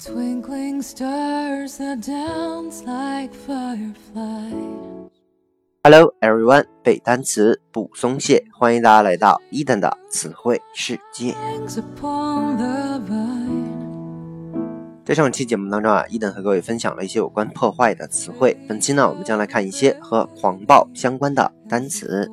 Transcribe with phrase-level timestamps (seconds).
[0.00, 5.10] Twinkling stars that dance like fireflies.
[5.82, 11.34] Hello everyone，背单词不松懈，欢迎大家来到伊登的词汇世界。
[15.04, 18.56] 在上期节目当中啊，伊登和各位分享了一些有关破坏的词汇。
[18.68, 22.30] 本期呢，我们将来看一些和狂暴相关的单词。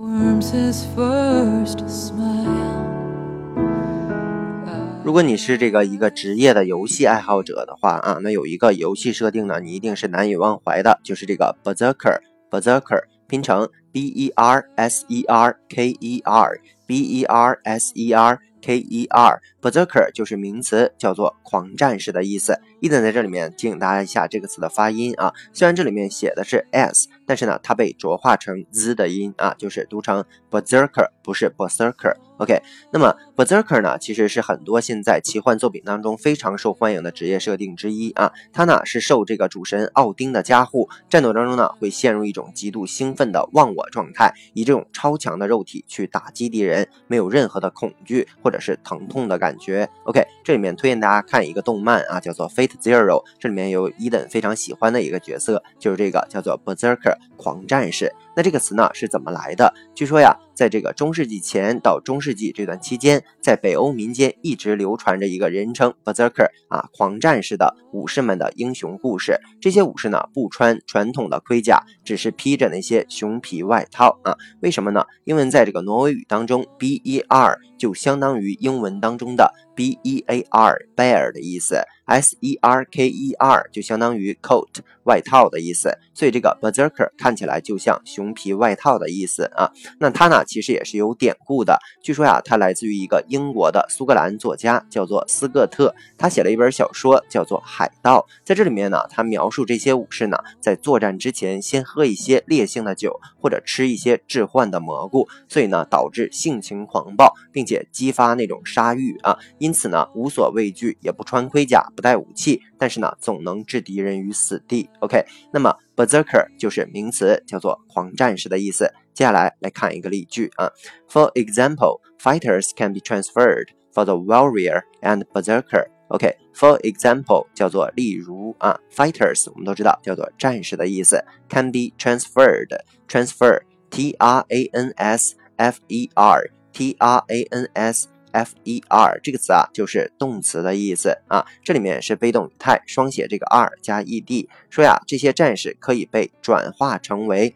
[5.06, 12.18] 如果你是这个一个职业的游戏爱好者的话啊，那有一个游戏设定呢，你一定是难以忘怀的，就是这个 Berserker。
[12.50, 18.40] Berserker 拼成 B E R S E R K E R，B E R S E R
[18.66, 19.40] K E R。
[19.62, 22.60] Berserker 就是名词，叫做狂战士的意思。
[22.80, 32.16] 伊登在这里面提醒大家一下这个词的发音啊，虽然这里面写的是 s，但是呢，它被浊化成 z 的音啊，就是读成 Berserker，不是 Berserker。
[32.38, 32.62] OK，
[32.92, 38.32] 那么 Berserker 呢，其实是很多现在奇幻作品当中非常受欢迎的职业设定之一啊。
[38.52, 49.88] 它呢是受这个主神奥丁的加护，战斗当中呢会陷入一种极度兴奋的忘我状态，以这种超强的肉体去打击敌人，没有任何的恐惧或者是疼痛的感觉。
[50.03, 58.14] OK，这里面推荐大家看一个动漫啊，叫做 Fate Zero，这里面有伊登非常喜欢的一个角色，就是这个叫做 Berserker 狂战士。
[58.36, 59.73] 那这个词呢是怎么来的？
[59.94, 69.39] 据说呀，在这个中世纪前到中世纪这段期间，在北欧民间一直流传着一个人称 Berserker 啊狂战士的武士们的英雄故事。
[69.59, 74.36] 这些武士呢不穿传统的盔甲，只是披着那些熊皮外套啊。
[74.61, 75.03] 为什么呢？
[75.26, 84.38] 因为在这个挪威语当中，B E R 就相当于英文当中的 B E A R bear 的意思，S E R K E R 就相当于
[84.42, 84.70] coat
[85.03, 85.98] 外套的意思。
[86.14, 89.70] 所以这个 Berserker 看起来就像熊皮外套的意思啊。
[90.00, 91.80] 那它呢，其实也是有典故的。
[92.02, 95.94] 据说呀，它来自于一个英国的苏格兰作家，叫做斯各特。
[96.18, 98.20] 他写了一本小说，叫做《海盗》。
[98.44, 109.38] 在这里面呢，他描述这些武士呢，在作战之前先喝一些烈性的酒，或者吃一些致幻的蘑菇，所以呢，导致性情狂暴，并且激发那种杀欲啊。
[109.58, 114.89] 因此呢，无所畏惧，也不穿盔甲，不带武器，但是呢，总能置敌人于死地。
[115.00, 118.92] OK，那么 Berserker 就是名词，叫做狂战士的意思。
[119.14, 120.70] 接下来来看一个例句啊，
[121.08, 125.86] For example, fighters can be transferred for the warrior and berserker.
[126.08, 133.61] OK，for、example 叫做例如啊，fighters 我们都知道叫做战士的意思，can be transferred，transfer
[133.91, 138.82] T R A N S F E R T R A N S F E
[138.88, 141.44] R 这个词啊，就是动词的意思啊。
[141.62, 147.55] 这里面是被动语态，双写这个 r 加 e d，说呀，这些战士可以被转化成为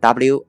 [0.00, 0.44] Warrior,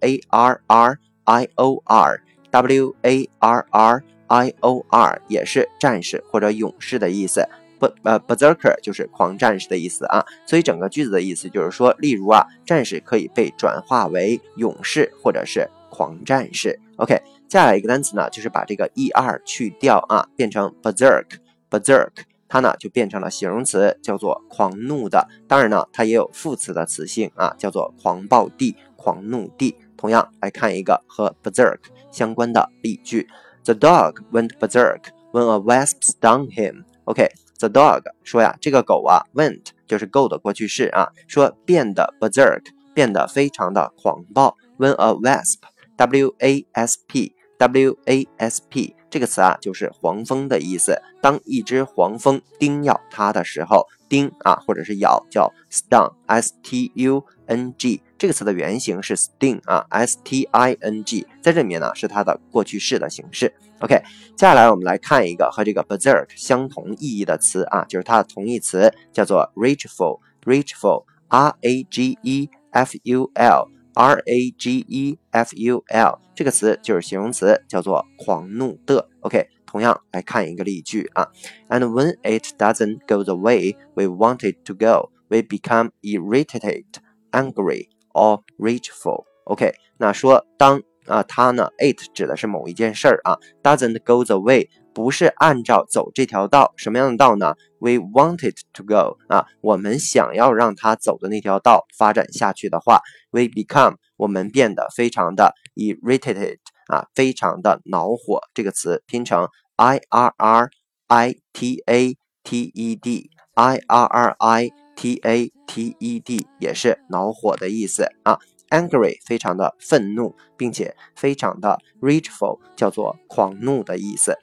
[4.30, 7.47] warrior 也是战士或者勇士的意思。
[7.80, 10.25] 不呃，berserker 就是狂战士的意思啊。
[10.46, 16.79] 所以整个句子的意思就是说，例如啊，战士可以被转化为勇士或者是狂战士。
[16.97, 17.22] OK。
[17.47, 22.09] 接下来一个单词呢，就是把这个 er 去掉啊，变成 berserk，berserk，
[22.50, 25.25] 它呢就变成了形容词，叫做狂怒的。
[25.47, 28.75] 当然呢，它也有副词的词性啊，叫做狂暴地、
[29.07, 29.73] 狂怒地。
[29.95, 31.79] 同样来看一个和 berserk
[32.12, 33.25] 相关的例句
[33.63, 36.84] ：The dog went berserk when a wasp stung him.
[37.06, 42.63] OK，the dog 说呀，这个狗啊，went 就是 go 的过去式啊，说变得 berserk，
[42.94, 44.57] 变得非常的狂暴。
[44.78, 51.01] When a wasp，w a s p W A S P 这个词啊，就是黄蜂的意思。
[51.22, 58.01] 当一只黄蜂叮咬它的时候，叮啊，或者是咬，叫 stung，S T U N G。
[58.17, 63.53] 这个词的原型是 sting 啊，S T I N G，在这里面呢是它的过去式的形式。
[63.79, 63.96] OK，
[64.35, 73.69] 接下来我们来看一个和这个 berserk 相同意义的词啊，就是它的同义词叫做 rageful，rageful，R A G E F U L。
[73.97, 79.09] R A G E F U L 这个词就是形容词，叫做狂怒的。
[79.21, 81.28] OK，同样来看一个例句啊。
[81.69, 86.84] And when it doesn't go the way we want it to go, we become irritated,
[87.33, 89.24] angry, or rageful.
[89.45, 106.58] OK，那说当啊它呢，it 指的是某一件事儿啊，doesn't go the way 不是按照走这条道，什么样的道呢？We wanted to go 啊，我们想要让它走的那条道发展下去的话，we become 我们变得非常的 irritated
[106.88, 108.41] 啊，非常的恼火。
[108.55, 110.72] 这个词拼成 i r r
[111.05, 118.40] i t a t e d，i r r i t a t e d 也是恼火的意思啊。
[118.72, 124.35] angry 非常的愤怒，并且非常的 rageful 叫做狂怒的意思。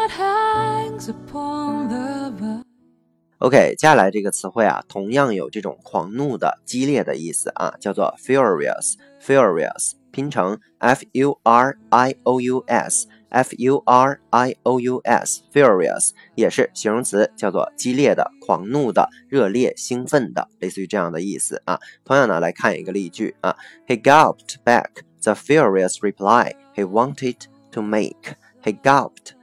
[0.00, 2.62] But hangs upon the vine.
[3.38, 16.12] OK，接下来这个词汇啊，同样有这种狂怒的、激烈的意思啊，叫做 furious，furious，拼成 f u r i o u s，f u r i o u s，furious
[16.34, 21.78] 也是形容词，叫做激烈的、狂怒的、热烈、兴奋的，类似于这样的意思啊。
[22.06, 23.54] 同样呢，来看一个例句啊，
[23.86, 27.36] He gulped back the furious reply he wanted
[27.72, 28.36] to make.
[28.64, 29.39] He gulped 啊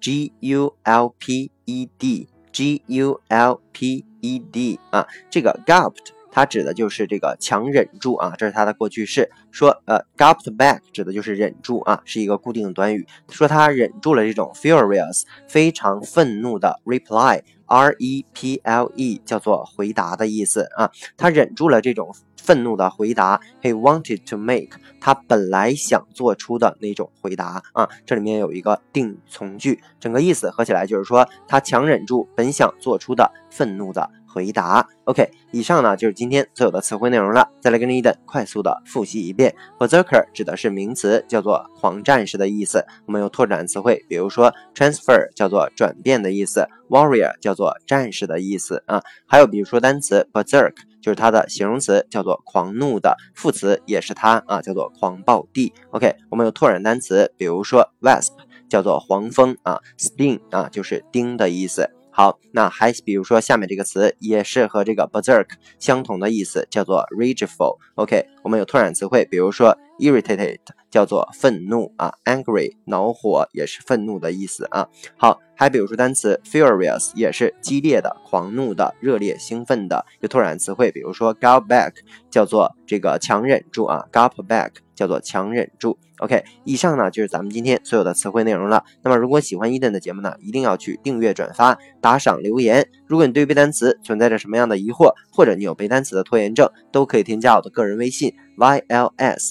[0.00, 2.28] ，g u l p e d。
[2.52, 9.30] G U L P E D 啊，这个 gulped 它指的就是这个强忍住啊，这是它的过去式。
[9.50, 13.06] 说呃 gulped back 指的就是忍住啊，是一个固定短语。
[13.28, 22.14] 说他忍住了这种 furious 非常愤怒的 reply R E P L E 叫做回答的意思啊，他忍住了这种。
[22.46, 34.08] 愤怒的回答，He wanted to make，他本来想做出的那种回答啊，这里面有一个定语从句，整个意思合起来就是说，他强忍住本想做出的愤怒的。
[34.36, 37.48] 回答，OK，以上呢就是今天所有的词汇内容了。
[37.58, 39.56] 再来跟着伊登快速的复习一遍。
[39.78, 42.84] Berserker 指的是名词，叫做狂战士的意思。
[43.06, 49.00] 我们有拓展词汇，比如说 transfer 叫做转变的意思，warrior 叫做战士的意思啊。
[49.26, 55.72] 还有比如说单词 berserk 就是它的形容词，叫做狂怒的，副词也是它啊，叫做狂暴地。
[55.92, 58.32] OK，我们有拓展单词，比如说 wasp
[58.68, 61.90] 叫做黄蜂啊，sting 啊就是钉的意思。
[62.16, 65.48] 好，那还比如说下面这个词也是和这个 berserk
[65.78, 67.76] 相同的意思，叫做 rageful。
[67.94, 70.56] OK，我们有拓展词汇，比如说 irritated
[70.90, 74.88] 叫做愤怒啊，angry 恼火也是愤怒的意思啊。
[75.18, 80.04] 好，还比如说单词 furious 也是激烈的、狂怒的、热烈兴奋的。
[80.20, 81.92] 有拓展词汇，比如说 gulp back
[82.30, 85.98] 叫做这个强忍住啊，gulp back 叫做强忍住。
[86.18, 88.84] OK，以上呢就是咱们今天所有的词汇内容了。
[89.02, 92.88] 那么如果喜欢伊登的节目呢，一定要去订阅、转发、打赏、留言。
[93.06, 99.50] 如果你对背单词存在着什么样的疑惑，或者你有背单词的拖延症，都可以添加我的个人微信 yls